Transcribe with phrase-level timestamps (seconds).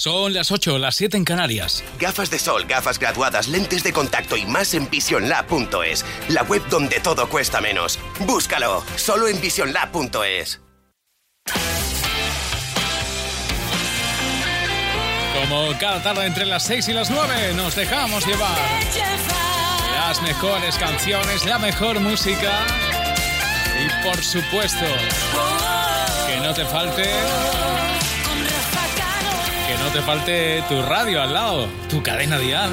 [0.00, 1.84] Son las 8, las 7 en Canarias.
[1.98, 7.00] Gafas de sol, gafas graduadas, lentes de contacto y más en visionlab.es, la web donde
[7.00, 7.98] todo cuesta menos.
[8.20, 10.62] Búscalo, solo en visionlab.es.
[15.34, 18.58] Como cada tarde entre las 6 y las 9 nos dejamos llevar
[19.92, 22.64] las mejores canciones, la mejor música
[23.78, 24.86] y por supuesto
[26.26, 27.69] que no te falte
[29.92, 32.70] te falte tu radio al lado, tu cadena dial.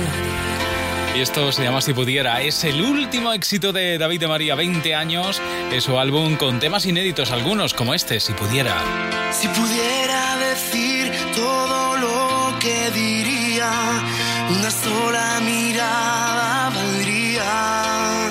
[1.16, 2.42] Y esto se llama Si Pudiera.
[2.42, 5.42] Es el último éxito de David de María, 20 años.
[5.72, 8.76] Es su álbum con temas inéditos, algunos como este, Si Pudiera.
[9.32, 13.72] Si pudiera decir todo lo que diría,
[14.50, 18.30] una sola mirada valdría.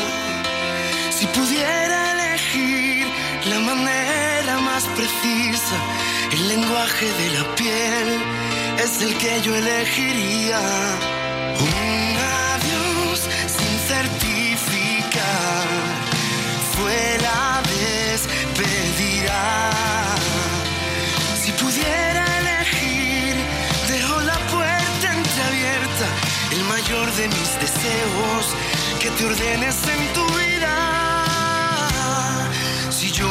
[1.11, 3.07] Si pudiera elegir
[3.47, 5.77] la manera más precisa,
[6.33, 8.36] el lenguaje de la piel
[8.87, 10.61] es el que yo elegiría.
[11.71, 12.17] Un
[12.53, 13.19] adiós
[13.57, 15.67] sin certificar
[16.75, 19.43] fue la despedida.
[21.41, 23.35] Si pudiera elegir,
[23.89, 26.07] dejo la puerta entreabierta,
[26.53, 28.45] el mayor de mis deseos,
[29.01, 30.75] que te ordenes en tu vida.
[32.91, 33.29] Si yo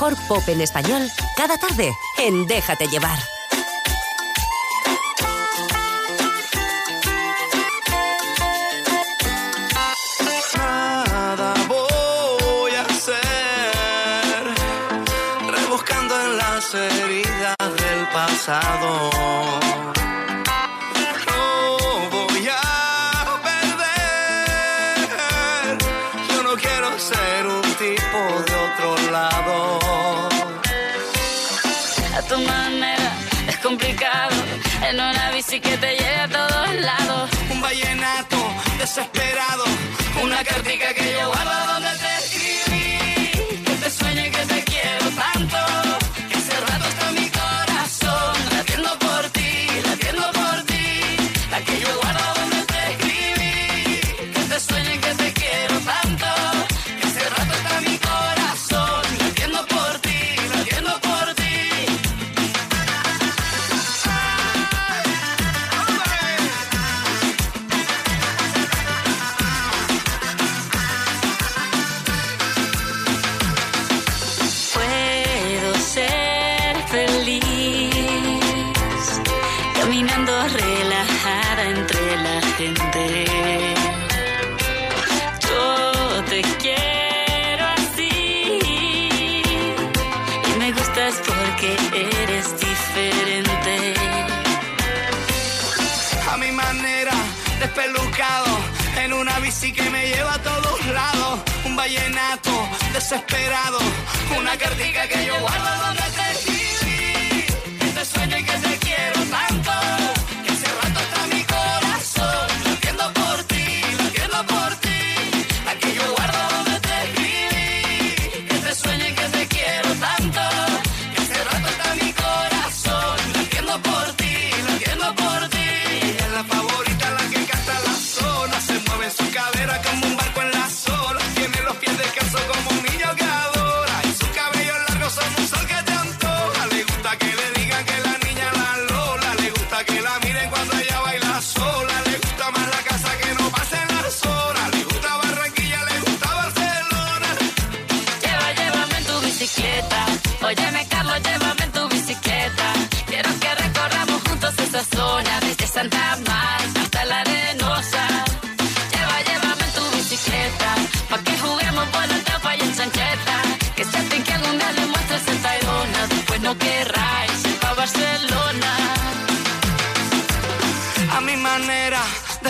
[0.00, 3.18] mejor pop en español cada tarde en Déjate llevar.
[11.68, 13.20] Voy a hacer,
[15.52, 19.29] rebuscando en las heridas del pasado.
[33.90, 34.36] Complicado.
[34.88, 37.30] En una bici que te lleve a todos lados.
[37.50, 38.36] Un vallenato
[38.78, 39.64] desesperado,
[40.22, 41.99] Una cartica que yo guardo donde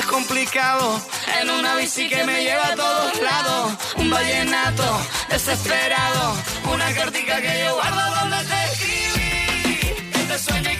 [0.00, 1.00] manera, descomplicado.
[1.40, 3.72] En una bici que me lleva a todos lados.
[3.96, 6.34] Un vallenato desesperado.
[6.72, 10.10] Una cartica que yo guardo donde te escribí.
[10.12, 10.79] Este sueño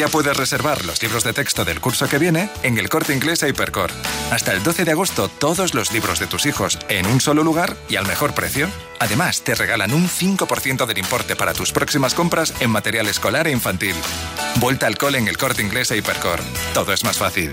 [0.00, 3.42] Ya puedes reservar los libros de texto del curso que viene en el corte inglés
[3.42, 3.92] Hypercore.
[4.30, 7.76] Hasta el 12 de agosto, todos los libros de tus hijos en un solo lugar
[7.86, 8.66] y al mejor precio.
[8.98, 13.50] Además, te regalan un 5% del importe para tus próximas compras en material escolar e
[13.50, 13.94] infantil.
[14.56, 16.44] Vuelta al cole en el corte inglés Hypercore.
[16.72, 17.52] Todo es más fácil.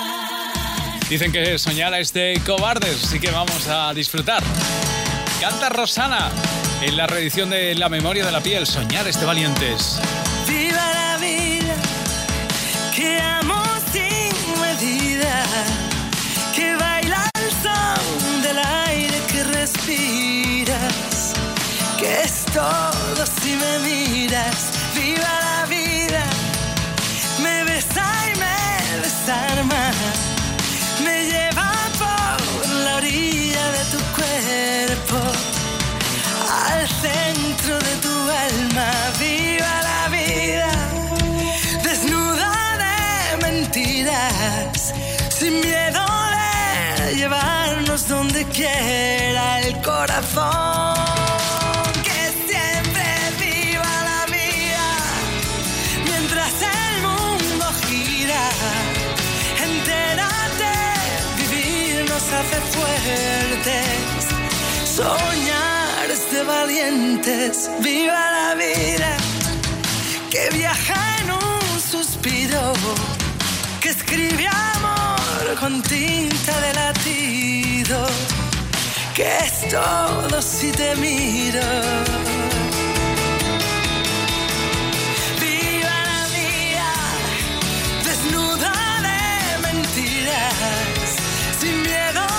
[1.11, 4.41] Dicen que soñar es de cobardes, así que vamos a disfrutar.
[5.41, 6.31] Canta Rosana
[6.81, 9.99] en la reedición de La memoria de la piel, Soñar es de valientes.
[10.47, 11.75] Viva la vida,
[12.95, 15.43] que amo sin medida,
[16.55, 21.33] que baila el son del aire que respiras,
[21.99, 24.71] que es todo si me miras.
[24.95, 26.23] Viva la vida,
[27.43, 29.91] me besa y me desarma,
[39.19, 40.71] Viva la vida,
[41.83, 42.51] desnuda
[42.83, 42.97] de
[43.45, 44.93] mentiras,
[45.29, 46.03] sin miedo
[46.35, 50.95] de llevarnos donde quiera el corazón.
[52.07, 53.05] Que siempre
[53.39, 54.87] viva la vida,
[56.05, 58.43] mientras el mundo gira.
[59.69, 60.73] Entérate,
[61.37, 64.23] vivir nos hace fuertes.
[64.95, 65.50] Soñar
[66.45, 69.17] valientes, viva la vida,
[70.29, 72.73] que viaja en un suspiro,
[73.79, 78.05] que escribe amor con tinta de latido,
[79.15, 81.67] que es todo si te miro.
[85.39, 86.91] viva la vida
[88.05, 88.73] desnuda
[89.07, 90.55] de mentiras
[91.59, 92.31] sin miedos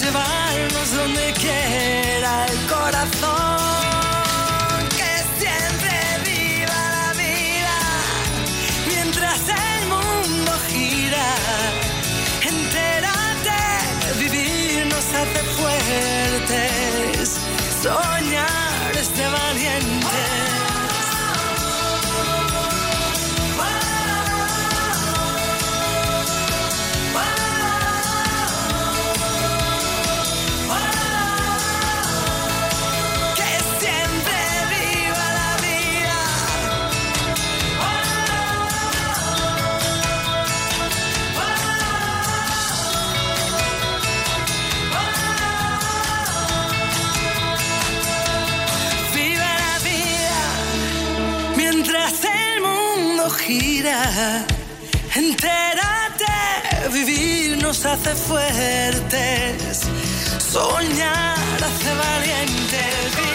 [0.00, 1.63] llevarnos donde quiera.
[55.16, 56.24] Entérate,
[56.92, 59.80] vivir nos hace fuertes,
[60.38, 63.33] soñar hace valientes.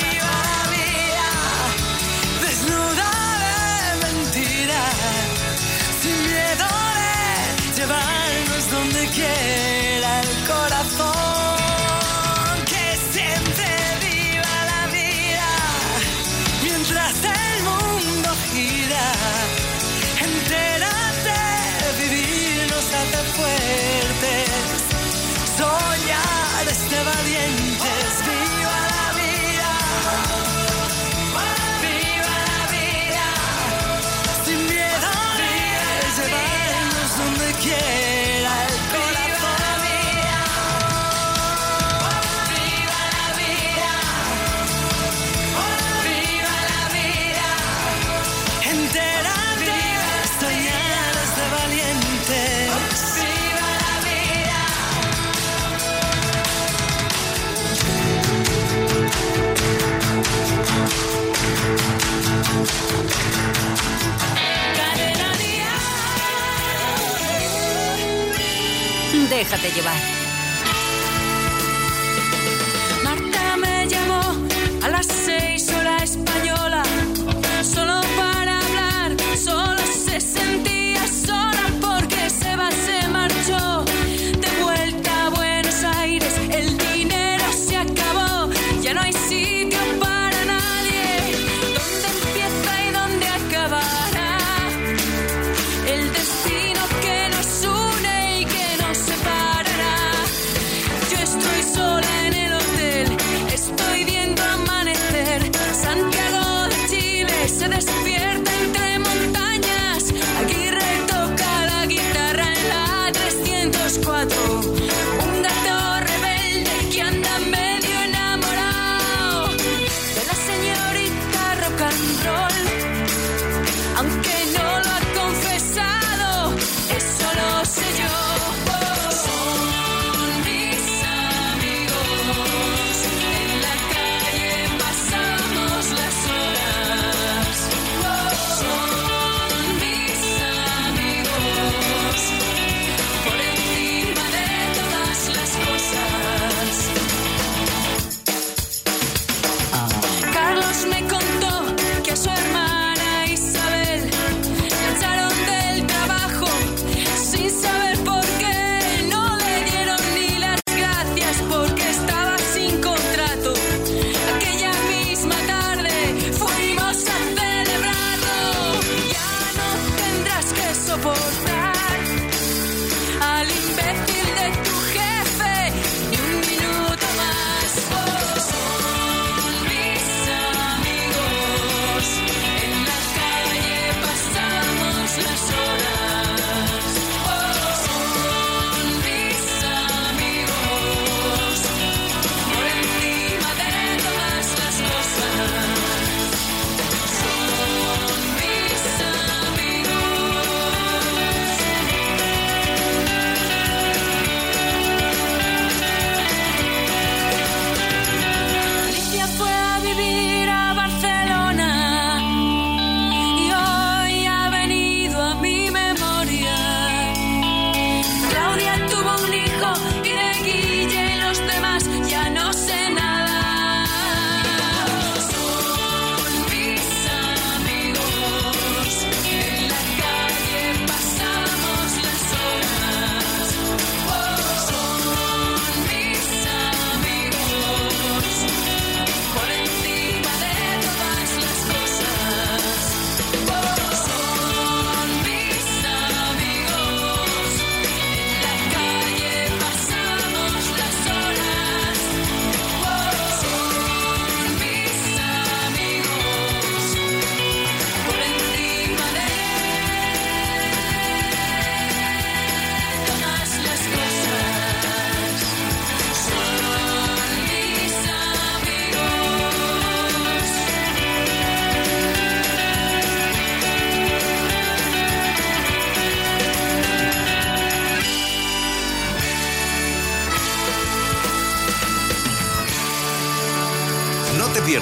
[69.40, 70.29] их отодевать.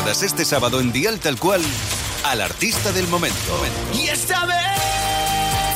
[0.08, 1.62] Este sábado en Dial Tal Cual
[2.24, 3.38] al artista del momento.
[3.94, 4.56] Y esta vez.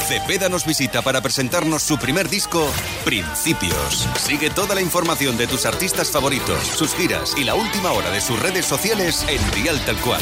[0.07, 2.71] Cepeda nos visita para presentarnos su primer disco,
[3.03, 4.07] Principios.
[4.17, 8.21] Sigue toda la información de tus artistas favoritos, sus giras y la última hora de
[8.21, 10.21] sus redes sociales en Dial Tal Cual.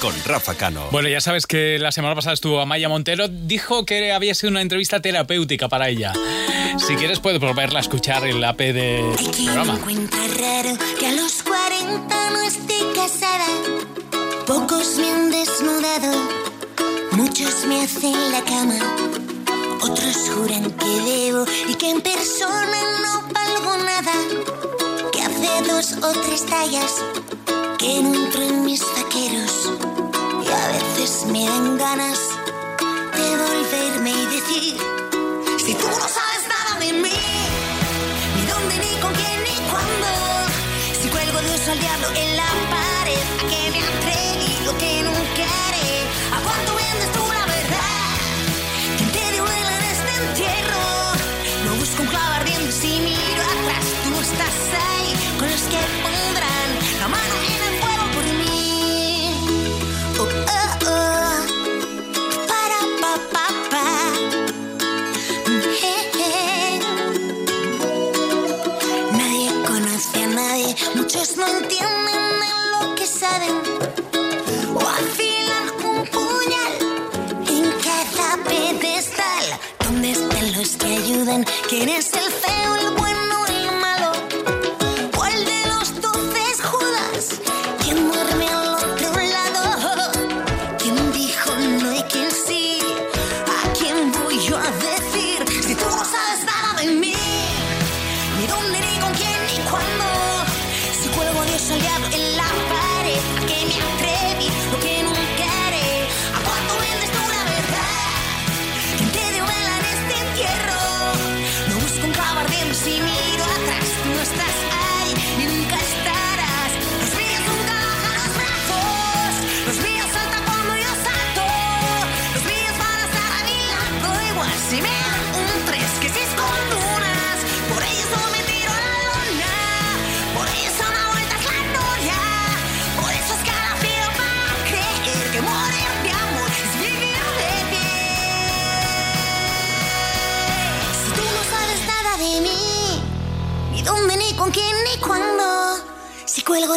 [0.00, 0.88] Con Rafa Cano.
[0.90, 3.28] Bueno, ya sabes que la semana pasada estuvo Amaya Montero.
[3.28, 6.12] Dijo que había sido una entrevista terapéutica para ella.
[6.78, 9.74] Si quieres, puedes volverla a escuchar en la P de programa.
[9.74, 13.46] encuentra raro que a los 40 no esté casada.
[14.46, 16.12] Pocos me han desnudado,
[17.12, 18.78] muchos me hacen la cama.
[19.82, 24.12] Otros juran que debo y que en persona no valgo nada.
[25.12, 27.04] Que hace dos o tres tallas
[27.78, 29.70] que no entro en mis vaqueros.
[30.44, 32.18] Y a veces me dan ganas
[33.14, 34.76] de volverme y decir:
[35.64, 36.37] Si tú no sabes
[41.70, 45.67] al diablo en la pared, a que me que nunca
[71.36, 73.54] no entienden de lo que saben.
[74.74, 76.74] O afilan un puñal
[77.48, 79.44] en cada pedestal.
[79.84, 81.44] ¿Dónde están los que ayudan?
[81.68, 83.07] ¿Quién es el feo, el bueno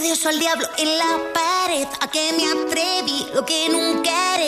[0.02, 3.70] Si cuelgo de oso al diablo en la pared, a que me atreví, lo que
[3.70, 4.40] nunca haré.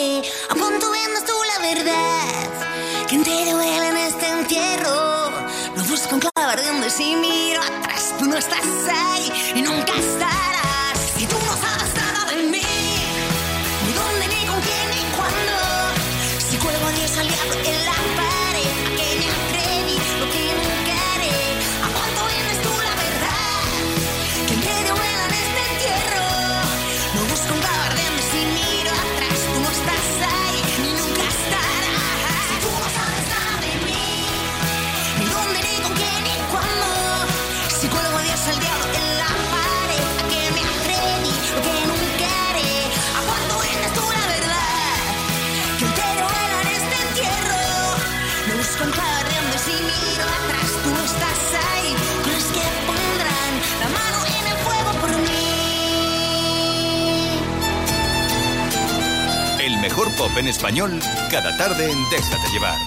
[60.28, 62.78] Pop en español, cada tarde en Déjate llevar.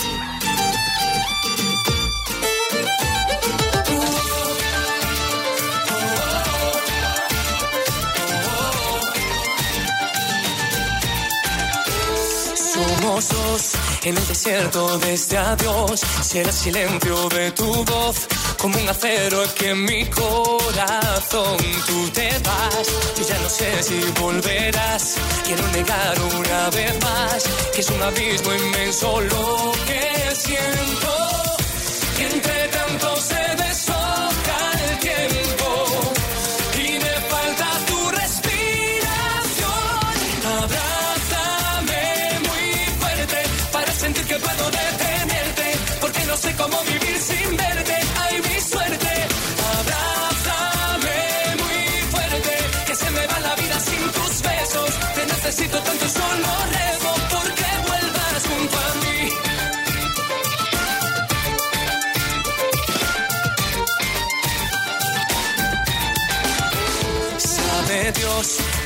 [12.56, 13.74] Somos dos
[14.04, 16.02] en el desierto de este adiós.
[16.22, 22.88] Será silencio de tu voz como un acero que en mi corazón tú te vas.
[23.18, 25.16] Yo ya no sé si volverás.
[25.46, 27.44] Quiero negar una vez más
[27.74, 29.77] que es un abismo inmenso lo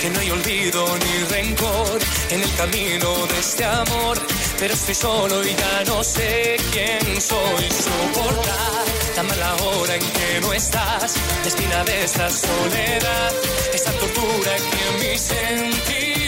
[0.02, 2.00] que no hay olvido ni rencor
[2.32, 4.18] en el camino de este amor.
[4.58, 7.70] Pero estoy solo y ya no sé quién soy.
[7.70, 8.86] Soportar
[9.16, 13.34] la mala hora en que no estás, la espina de esta soledad,
[13.74, 16.21] esta tortura que en mi sentimiento.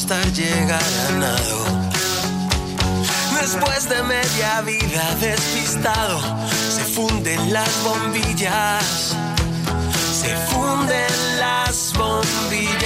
[0.00, 1.58] Costar llegar a nado.
[3.38, 6.18] Después de media vida despistado,
[6.74, 9.14] se funden las bombillas.
[10.22, 12.80] Se funden las bombillas.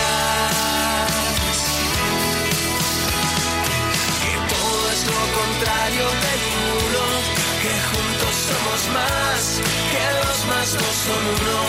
[4.22, 7.04] Que todo es lo contrario de ninguno.
[7.62, 9.40] Que juntos somos más,
[9.92, 11.60] que dos más dos son uno.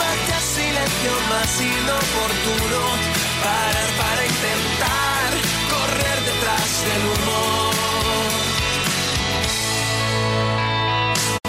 [0.00, 3.17] Vaya silencio más inoportuno.
[3.42, 5.28] Parar para intentar
[5.70, 7.40] correr detrás del humo.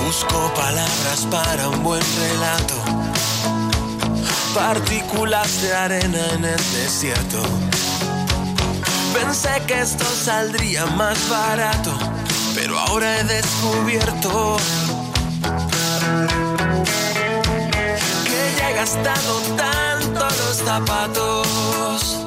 [0.06, 2.76] Busco palabras para un buen relato.
[4.54, 7.42] Partículas de arena en el desierto.
[9.14, 11.98] Pensé que esto saldría más barato,
[12.56, 14.58] pero ahora he descubierto
[18.26, 19.89] que gastado tanto los
[20.64, 22.18] zapatos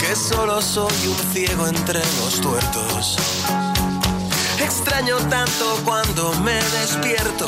[0.00, 3.16] que solo soy un ciego entre los tuertos.
[4.60, 7.46] Extraño tanto cuando me despierto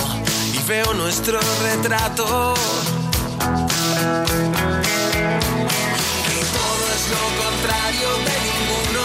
[0.53, 2.55] y veo nuestro retrato.
[6.27, 9.05] Que todo es lo contrario de ninguno,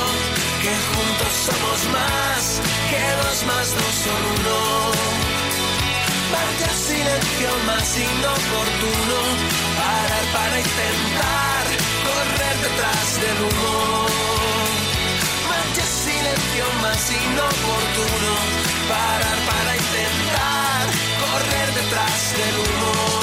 [0.61, 2.41] que juntos somos más,
[2.89, 5.42] que dos más dos son uno.
[6.33, 9.17] Vaya silencio más inoportuno,
[9.77, 11.63] parar para intentar
[12.07, 14.07] correr detrás del humo.
[15.49, 18.33] Vaya silencio más inoportuno,
[18.89, 20.83] parar para intentar
[21.23, 23.22] correr detrás del humo.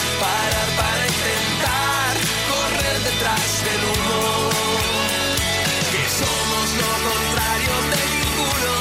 [0.21, 2.13] parar para intentar
[2.51, 4.21] correr detrás del humo.
[5.93, 8.73] Que somos lo contrario de ninguno,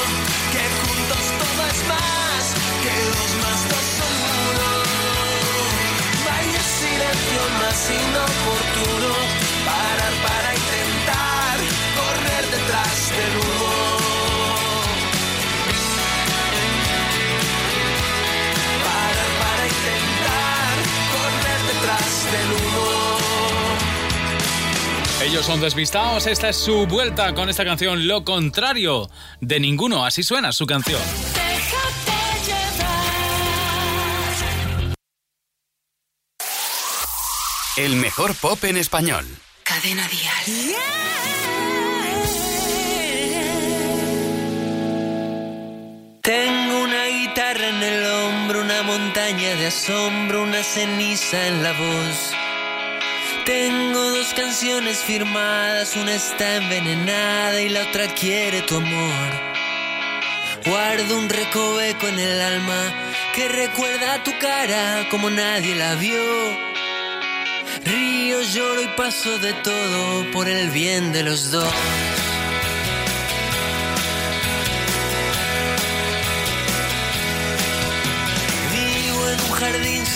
[0.54, 2.44] que juntos todo es más,
[2.84, 4.14] que dos más dos son
[4.50, 4.68] uno.
[6.80, 9.12] silencio más inoportuno.
[9.66, 10.49] Parar para
[25.30, 29.08] Ellos son despistados, esta es su vuelta con esta canción, lo contrario
[29.40, 31.00] de ninguno, así suena su canción.
[37.76, 39.24] El mejor pop en español.
[39.62, 40.76] Cadena Dial.
[46.22, 52.39] Tengo una guitarra en el hombro, una montaña de asombro, una ceniza en la voz.
[53.44, 59.30] Tengo dos canciones firmadas, una está envenenada y la otra quiere tu amor.
[60.66, 62.92] Guardo un recoveco en el alma
[63.34, 66.20] que recuerda tu cara como nadie la vio.
[67.84, 71.72] Río, lloro y paso de todo por el bien de los dos.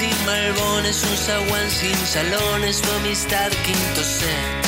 [0.05, 4.63] Sin malbones, un zaguán sin salones, tu amistad quinto set.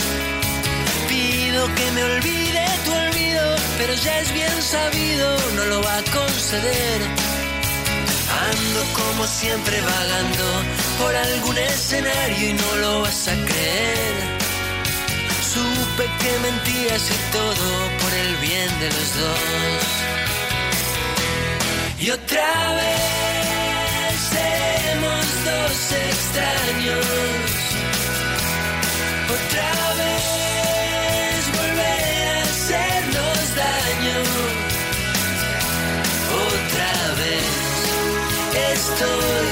[1.08, 3.44] Pido que me olvide tu olvido,
[3.78, 7.00] pero ya es bien sabido, no lo va a conceder.
[8.48, 10.46] Ando como siempre vagando
[11.00, 14.16] por algún escenario y no lo vas a creer.
[15.52, 17.66] Supe que mentías y todo
[18.00, 19.86] por el bien de los dos.
[21.98, 23.15] Y otra vez
[25.48, 27.06] extraños.
[29.36, 34.18] Otra vez volver a hacernos daño.
[36.46, 37.54] Otra vez
[38.72, 39.48] estoy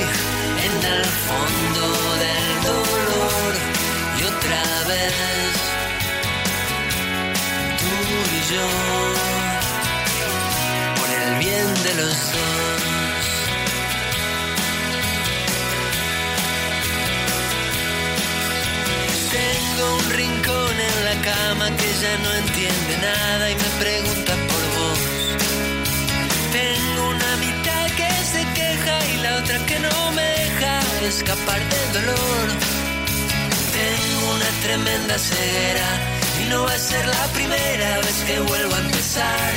[0.67, 1.85] en el fondo
[2.25, 3.53] del dolor.
[4.19, 5.15] Y otra vez
[7.79, 7.91] tú
[8.33, 8.67] y yo
[10.97, 12.54] por el bien de los dos.
[20.81, 25.01] En la cama que ya no entiende nada y me pregunta por vos.
[26.53, 31.93] Tengo una mitad que se queja y la otra que no me deja escapar del
[31.99, 32.47] dolor.
[33.81, 35.89] Tengo una tremenda ceguera
[36.43, 39.51] y no va a ser la primera vez que vuelvo a empezar.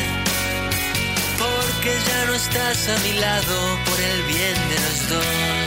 [1.38, 5.67] Porque ya no estás a mi lado por el bien de los dos.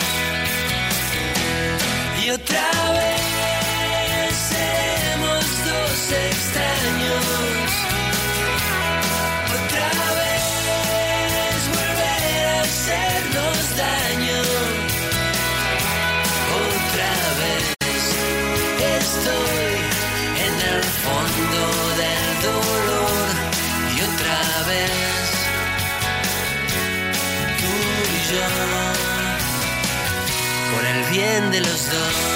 [31.90, 32.29] Bien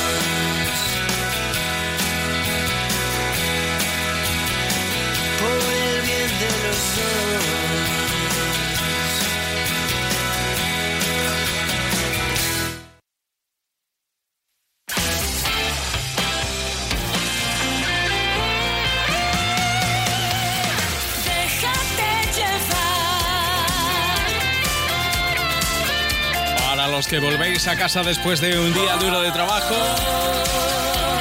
[27.66, 29.74] a casa después de un día duro de trabajo,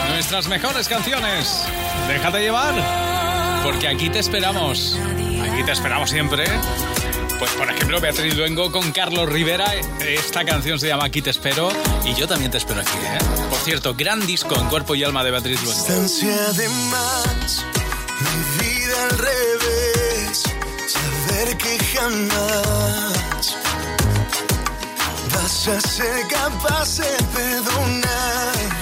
[0.10, 1.64] nuestras mejores canciones.
[2.08, 2.74] Déjate llevar,
[3.64, 4.98] porque aquí te esperamos.
[5.42, 6.44] Aquí te esperamos siempre.
[7.40, 9.74] Pues por ejemplo, Beatriz Luengo con Carlos Rivera.
[10.02, 11.70] Esta canción se llama Aquí te espero
[12.04, 12.98] y yo también te espero aquí.
[12.98, 13.20] ¿eh?
[13.50, 15.86] Por cierto, gran disco en cuerpo y alma de Beatriz Luengo.
[15.86, 17.66] De más,
[18.20, 20.44] mi vida al revés,
[20.88, 23.13] saber que jamás
[25.54, 28.73] vas a ser capaz de perdonar.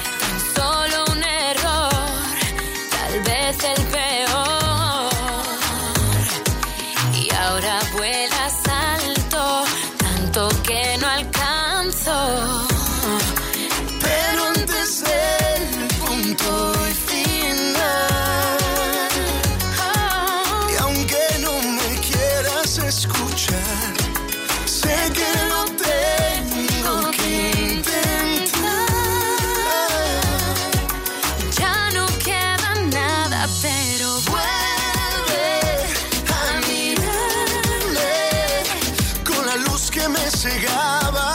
[40.41, 41.33] Cegaba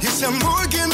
[0.00, 0.85] y ese amor que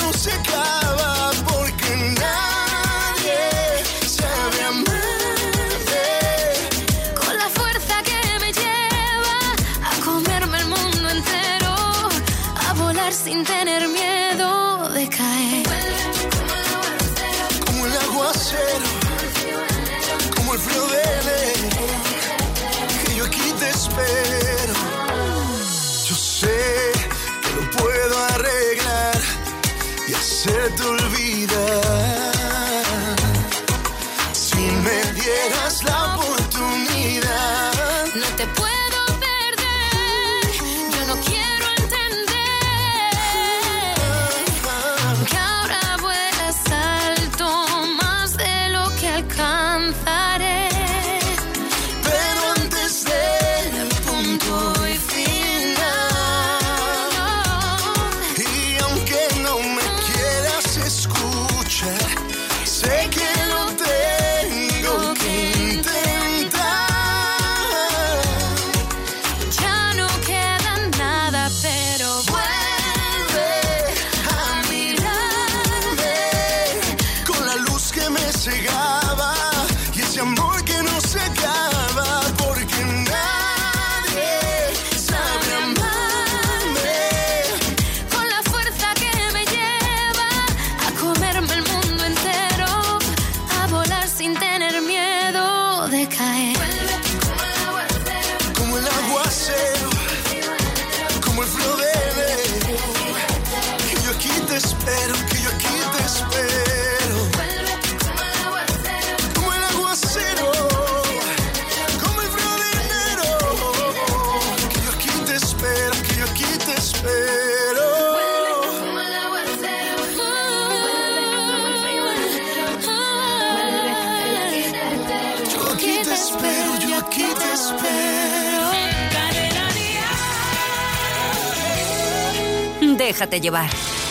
[133.12, 134.01] Déjate llevar.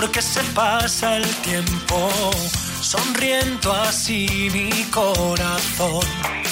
[0.00, 2.08] porque se pasa el tiempo
[2.80, 6.47] sonriendo así mi corazón.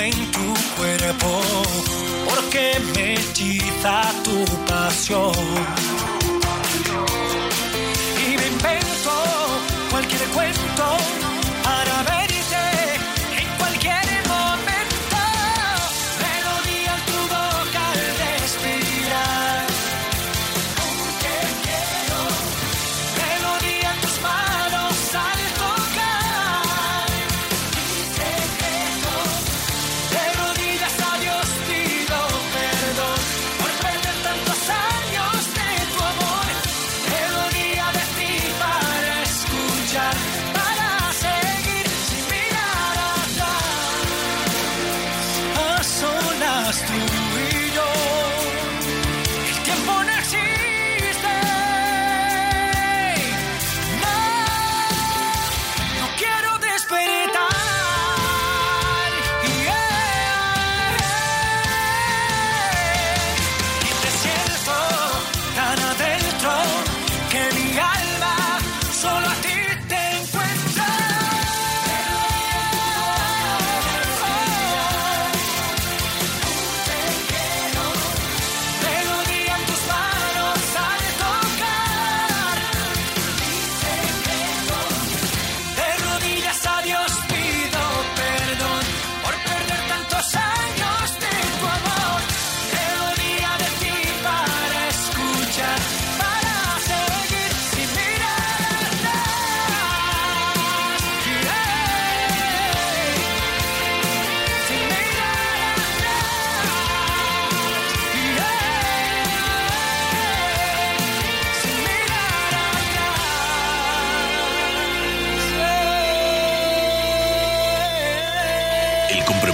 [0.00, 1.40] en tu cuerpo,
[2.28, 5.95] porque me hechiza tu pasión.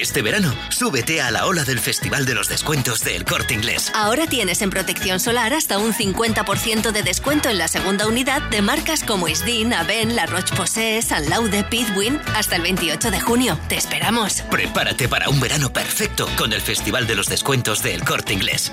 [0.00, 3.90] Este verano, súbete a la ola del Festival de los Descuentos del Corte Inglés.
[3.96, 8.62] Ahora tienes en protección solar hasta un 50% de descuento en la segunda unidad de
[8.62, 13.58] marcas como Isdin, Aven, La Roche-Posay, San Laude, Pitwin, hasta el 28 de junio.
[13.68, 14.42] Te esperamos.
[14.42, 18.72] Prepárate para un verano perfecto con el Festival de los Descuentos del Corte Inglés.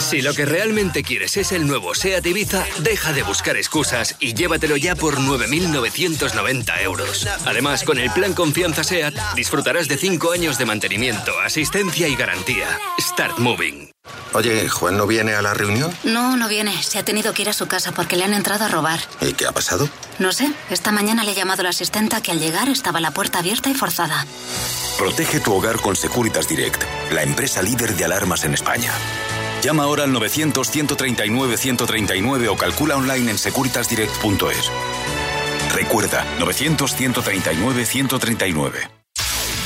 [0.00, 4.34] Si lo que realmente quieres es el nuevo SEAT Ibiza, deja de buscar excusas y
[4.34, 7.26] llévatelo ya por 9.990 euros.
[7.46, 12.66] Además, con el plan Confianza SEAT, disfrutarás de 5 años de mantenimiento, asistencia y garantía.
[13.00, 13.90] Start Moving.
[14.34, 15.90] Oye, ¿Juan no viene a la reunión?
[16.04, 16.82] No, no viene.
[16.82, 19.00] Se ha tenido que ir a su casa porque le han entrado a robar.
[19.22, 19.88] ¿Y qué ha pasado?
[20.18, 20.52] No sé.
[20.68, 23.74] Esta mañana le ha llamado la asistenta que al llegar estaba la puerta abierta y
[23.74, 24.26] forzada.
[24.98, 28.92] Protege tu hogar con Securitas Direct, la empresa líder de alarmas en España.
[29.62, 34.70] Llama ahora al 900-139-139 o calcula online en securitasdirect.es.
[35.72, 39.02] Recuerda, 900-139-139.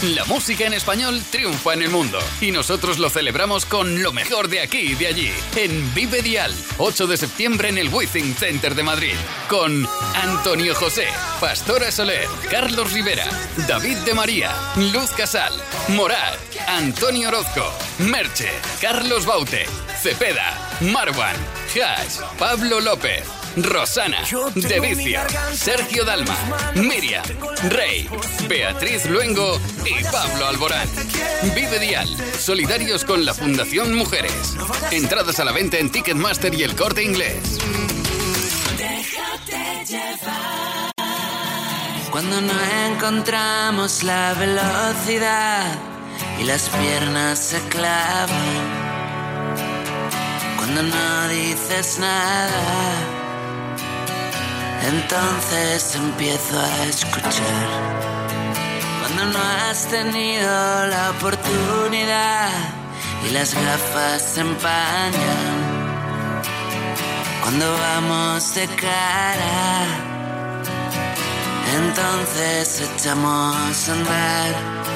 [0.02, 4.48] La música en español triunfa en el mundo y nosotros lo celebramos con lo mejor
[4.48, 8.74] de aquí y de allí en Vive Dial, 8 de septiembre en el Withing Center
[8.74, 9.14] de Madrid,
[9.48, 11.06] con Antonio José,
[11.40, 13.24] Pastora Soler, Carlos Rivera,
[13.66, 15.54] David de María, Luz Casal,
[15.88, 16.38] Morat,
[16.68, 18.50] Antonio Orozco, Merche,
[18.82, 19.64] Carlos Baute,
[20.06, 20.56] Cepeda,
[20.92, 21.34] Marwan,
[21.74, 23.24] Hash, Pablo López.
[23.56, 24.18] Rosana,
[24.54, 25.18] De Vicio,
[25.52, 26.36] Sergio Dalma,
[26.76, 27.24] Miriam,
[27.70, 28.08] Rey,
[28.46, 30.88] Beatriz Luengo y Pablo Alborán.
[31.56, 34.54] Vive Dial, solidarios con la Fundación Mujeres.
[34.92, 37.58] Entradas a la venta en Ticketmaster y el corte inglés.
[42.12, 42.54] Cuando no
[42.92, 45.64] encontramos la velocidad
[46.38, 48.85] y las piernas se clavan.
[50.66, 52.50] Cuando no dices nada,
[54.82, 57.68] entonces empiezo a escuchar.
[59.00, 62.50] Cuando no has tenido la oportunidad
[63.24, 65.56] y las gafas se empañan.
[67.42, 69.86] Cuando vamos de cara,
[71.76, 74.95] entonces echamos a andar.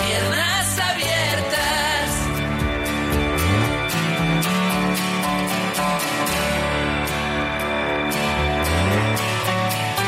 [0.00, 2.08] Piernas abiertas.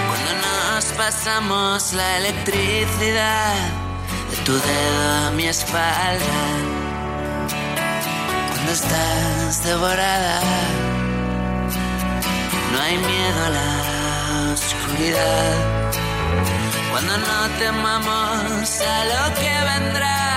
[0.08, 3.54] Cuando nos pasamos la electricidad
[4.30, 6.38] de tu dedo a mi espalda.
[8.50, 10.40] Cuando estás devorada,
[12.72, 15.77] no hay miedo a la oscuridad.
[16.90, 20.28] Cuando no temamos a lo que vendrá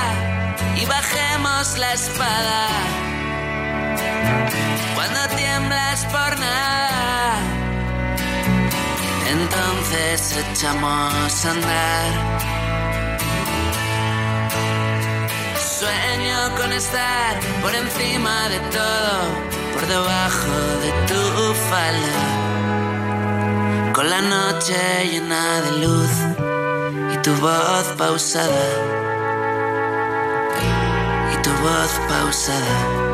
[0.75, 2.67] y bajemos la espada.
[4.95, 7.37] Cuando tiemblas por nada,
[9.29, 12.11] entonces echamos a andar.
[15.79, 19.13] Sueño con estar por encima de todo,
[19.73, 22.51] por debajo de tu falda.
[23.93, 24.77] Con la noche
[25.09, 26.11] llena de luz
[27.23, 28.67] tu voz pausada.
[31.33, 33.10] Y tu voz pausada.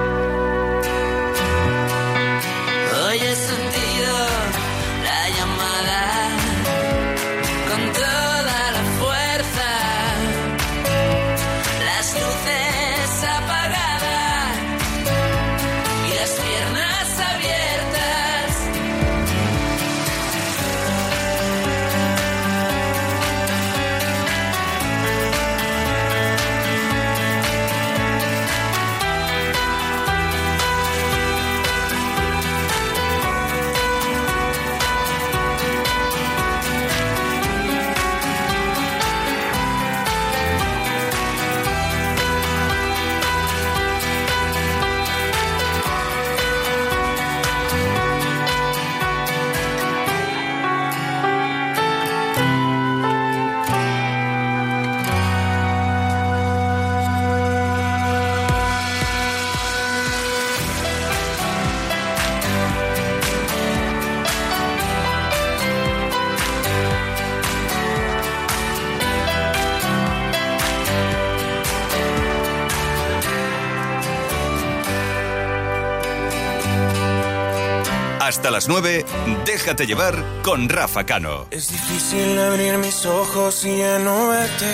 [78.47, 79.05] Hasta las 9,
[79.45, 81.47] déjate llevar con Rafa Cano.
[81.51, 84.73] Es difícil abrir mis ojos y ya no verte.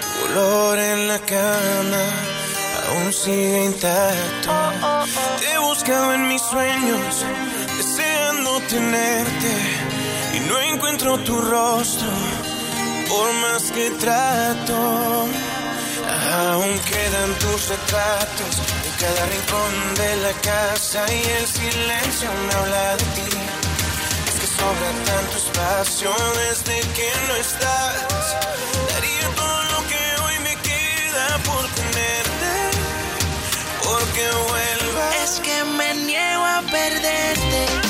[0.00, 2.04] Tu olor en la cama
[2.88, 4.52] aún sigue intacto.
[5.40, 7.24] Te he buscado en mis sueños,
[7.78, 9.56] deseando tenerte.
[10.36, 12.06] Y no encuentro tu rostro,
[13.08, 15.26] por más que trato.
[16.32, 23.04] Aún quedan tus retratos cada rincón de la casa y el silencio me habla de
[23.16, 23.30] ti.
[24.28, 26.10] Es que sobra tanto espacio
[26.44, 28.36] desde que no estás.
[28.92, 32.52] Daría todo lo que hoy me queda por tenerte,
[33.82, 35.14] porque vuelvas.
[35.24, 37.89] Es que me niego a perderte,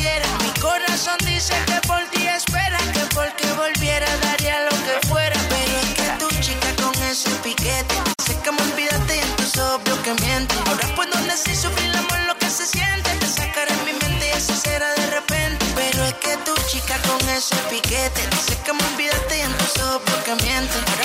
[0.00, 2.78] Mi corazón dice que por ti espera.
[2.94, 5.36] Que porque volviera daría lo que fuera.
[5.50, 7.94] Pero es que tu chica con ese piquete.
[8.24, 10.56] Sé que me olvidaste y en tus obvio que mientes.
[10.66, 13.10] Ahora puedo decir sufrir el amor lo que se siente.
[13.20, 15.66] Te sacaré mi mente y eso será de repente.
[15.74, 18.22] Pero es que tu chica con ese piquete.
[18.46, 20.99] Sé que me olvidaste y en tus obvio que mientes.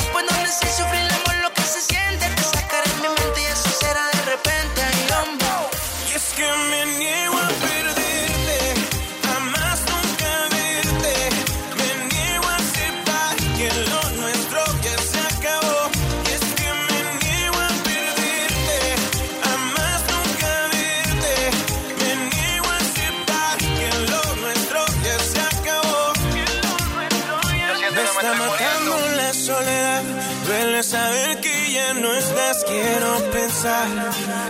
[32.45, 33.89] Quiero pensar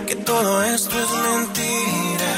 [0.06, 2.30] que todo esto es mentira.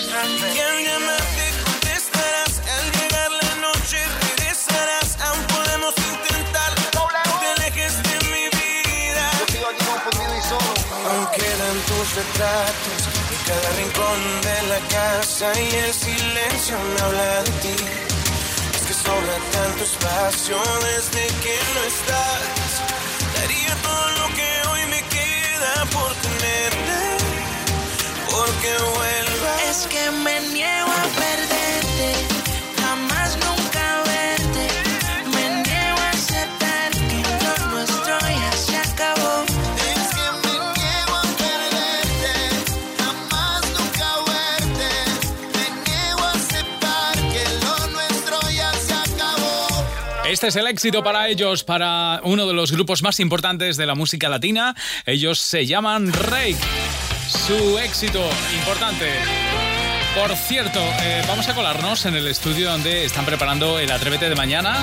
[0.00, 2.52] Y al llamarte contestarás.
[2.76, 5.20] Al llegar la noche regresarás.
[5.26, 6.72] Aún podemos intentar.
[6.94, 7.04] No
[7.40, 9.24] te alejes de mi vida.
[11.04, 13.00] Aún quedan tus retratos
[13.30, 17.76] en cada rincón de la casa y el silencio me habla de ti.
[18.74, 22.71] Es que sobra tanto espacio desde que no estás.
[28.64, 32.14] Es que me niego a perderte,
[32.80, 34.68] jamás nunca verte.
[35.34, 39.44] Me niego a aceptar que lo nuestro ya se acabó.
[39.78, 42.34] Es que me niego a perderte,
[42.98, 44.90] jamás nunca verte.
[45.54, 49.84] Me niego a aceptar que lo nuestro ya se acabó.
[50.24, 53.96] Este es el éxito para ellos, para uno de los grupos más importantes de la
[53.96, 54.76] música latina.
[55.04, 56.58] Ellos se llaman Rake.
[57.32, 59.06] Su éxito importante.
[60.14, 64.34] Por cierto, eh, vamos a colarnos en el estudio donde están preparando el Atrévete de
[64.36, 64.82] mañana.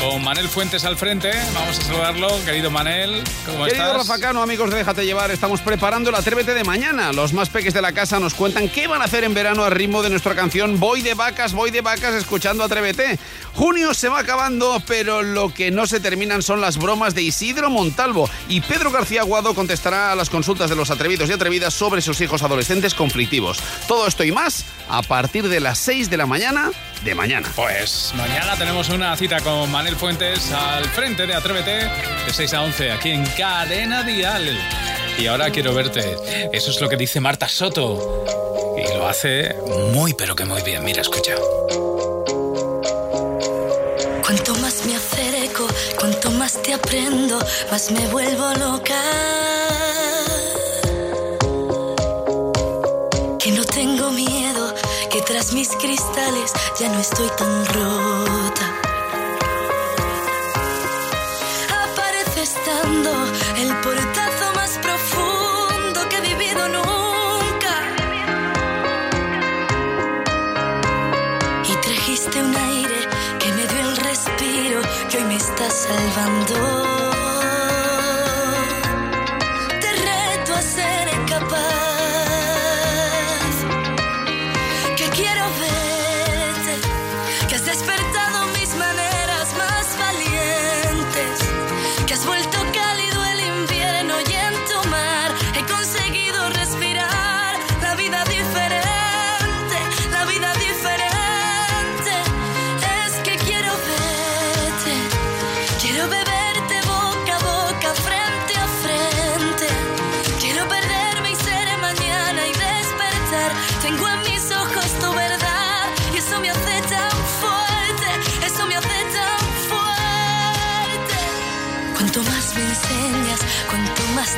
[0.00, 1.30] Con Manel Fuentes al frente.
[1.54, 3.24] Vamos a saludarlo, querido Manel.
[3.46, 3.96] ¿Cómo Querido estás?
[3.96, 7.12] Rafa Cano, amigos de Déjate Llevar, estamos preparando el Atrévete de mañana.
[7.12, 9.72] Los más peques de la casa nos cuentan qué van a hacer en verano al
[9.72, 13.18] ritmo de nuestra canción Voy de vacas, voy de vacas, escuchando Atrévete.
[13.54, 17.70] Junio se va acabando, pero lo que no se terminan son las bromas de Isidro
[17.70, 18.28] Montalvo.
[18.48, 22.20] Y Pedro García Aguado contestará a las consultas de los atrevidos y atrevidas sobre sus
[22.20, 23.58] hijos adolescentes conflictivos.
[23.88, 26.70] Todo esto y más a partir de las 6 de la mañana
[27.06, 27.52] de mañana.
[27.54, 31.88] Pues mañana tenemos una cita con Manel Fuentes al frente de Atrévete
[32.26, 34.58] de 6 a 11 aquí en Cadena Dial.
[35.16, 36.16] Y ahora quiero verte.
[36.52, 38.24] Eso es lo que dice Marta Soto.
[38.76, 39.54] Y lo hace
[39.92, 40.84] muy pero que muy bien.
[40.84, 41.36] Mira, escucha.
[44.24, 47.38] Cuanto más me acerco, cuanto más te aprendo,
[47.70, 49.00] más me vuelvo loca.
[55.52, 58.66] Mis cristales ya no estoy tan rota.
[61.84, 63.10] Aparece estando
[63.56, 67.74] el portazo más profundo que he vivido nunca.
[71.68, 74.80] Y trajiste un aire que me dio el respiro
[75.10, 76.95] que hoy me está salvando.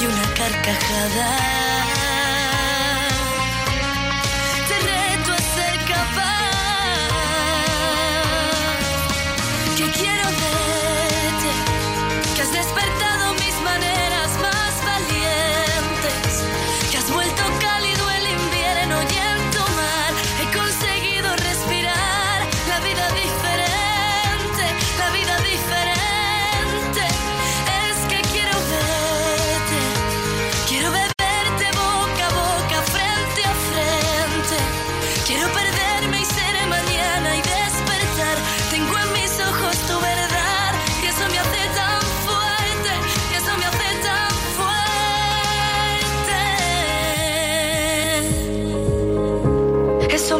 [0.00, 1.97] y una carcajada.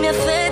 [0.09, 0.48] anything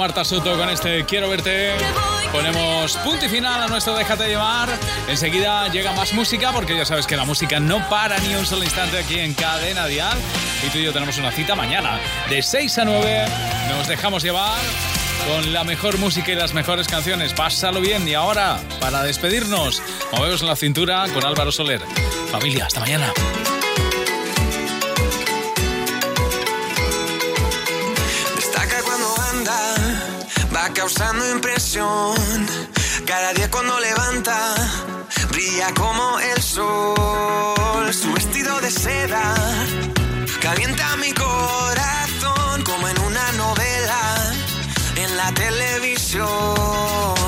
[0.00, 1.74] Marta Soto con este Quiero verte.
[2.32, 4.70] Ponemos punto y final a nuestro Déjate llevar.
[5.08, 8.64] Enseguida llega más música porque ya sabes que la música no para ni un solo
[8.64, 10.16] instante aquí en Cadena Dial.
[10.66, 13.24] Y tú y yo tenemos una cita mañana de 6 a 9.
[13.76, 14.58] Nos dejamos llevar
[15.28, 17.34] con la mejor música y las mejores canciones.
[17.34, 19.82] Pásalo bien y ahora, para despedirnos,
[20.12, 21.82] movemos la cintura con Álvaro Soler.
[22.30, 23.12] Familia, hasta mañana.
[30.74, 32.16] Causando impresión.
[33.06, 34.54] Cada día cuando levanta,
[35.30, 37.92] brilla como el sol.
[37.92, 39.34] Su vestido de seda
[40.40, 44.32] calienta mi corazón como en una novela
[44.96, 47.19] en la televisión.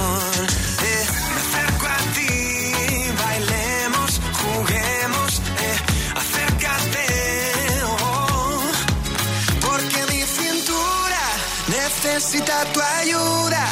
[12.73, 13.72] Tu ayuda.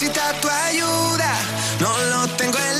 [0.00, 1.32] Necesita tu ayuda.
[1.78, 2.79] No lo tengo en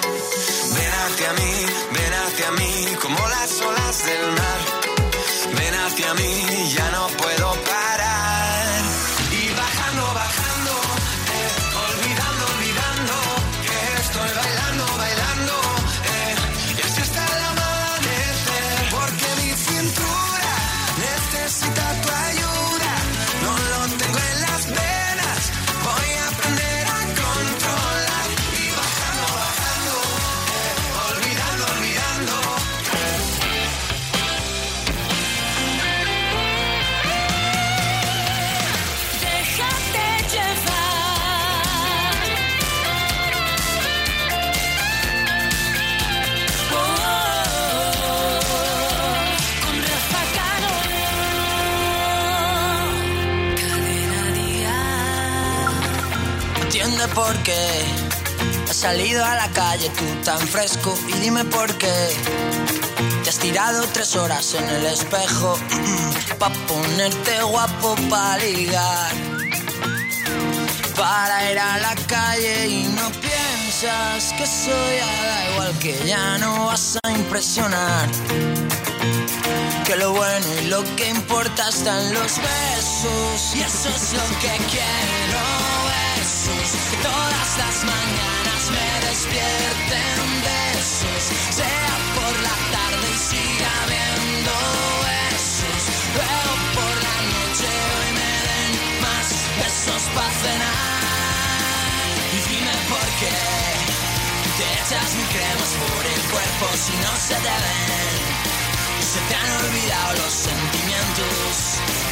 [58.69, 61.93] Has salido a la calle tú tan fresco y dime por qué.
[63.23, 65.57] Te has tirado tres horas en el espejo
[66.39, 69.11] pa ponerte guapo pa ligar.
[70.95, 76.65] Para ir a la calle y no piensas que soy da igual que ya no
[76.67, 78.09] vas a impresionar.
[79.85, 84.57] Que lo bueno y lo que importa están los besos y eso es lo que
[84.69, 85.80] quiero
[87.01, 91.23] todas las mañanas me despierten besos.
[91.57, 94.53] Sea por la tarde y siga viendo
[95.09, 95.81] besos.
[96.15, 98.73] Luego por la noche hoy me den
[99.05, 99.27] más
[99.61, 101.11] besos para cenar.
[102.35, 103.37] Y dime por qué
[104.57, 108.21] te echas mi cremas por el cuerpo si no se te ven.
[109.11, 111.53] Se te han olvidado los sentimientos.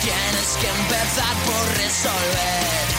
[0.02, 2.99] Tienes que empezar por resolver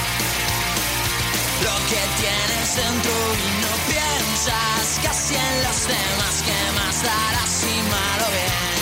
[1.65, 7.77] lo que tienes dentro y no piensas casi en los demás que más darás y
[7.95, 8.79] malo bien.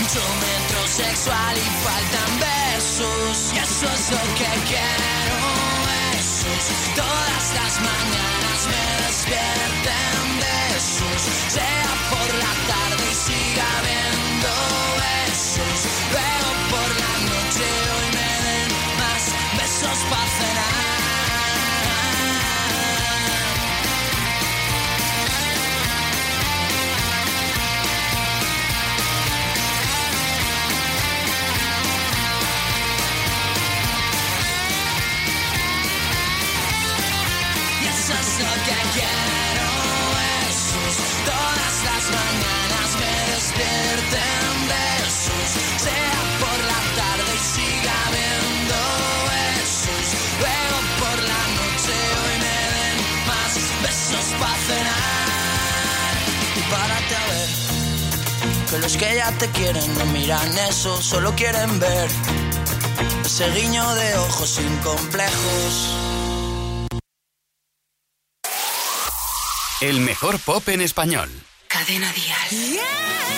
[0.00, 5.38] Mucho metrosexual y faltan besos y eso es lo que quiero.
[6.12, 12.52] Besos todas las mañanas me despierten besos, sea por la
[59.38, 62.08] te quieren no miran eso Solo quieren ver
[63.24, 65.96] Ese guiño de ojos sin complejos
[69.82, 71.28] El mejor pop en español.
[71.68, 72.48] Cadena Dial.
[72.50, 73.35] Mis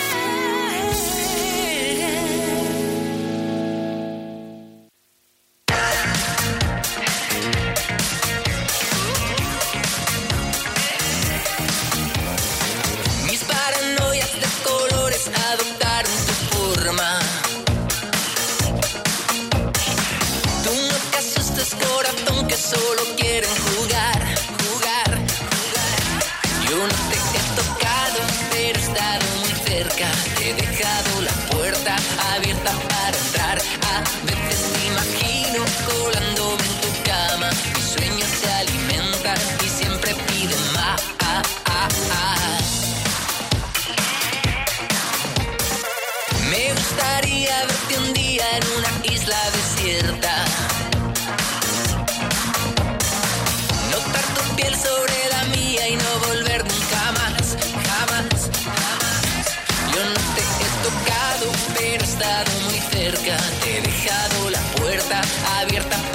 [65.61, 66.08] abierta